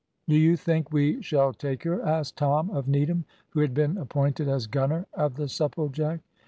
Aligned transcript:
"Do 0.27 0.35
you 0.35 0.57
think 0.57 0.91
we 0.91 1.21
shall 1.21 1.53
take 1.53 1.83
her?" 1.83 2.01
asked 2.03 2.35
Tom 2.35 2.71
of 2.71 2.87
Needham, 2.87 3.23
who 3.49 3.59
had 3.59 3.75
been 3.75 3.99
appointed 3.99 4.47
as 4.47 4.65
gunner 4.65 5.05
of 5.13 5.35
the 5.35 5.47
Supplejack. 5.47 6.21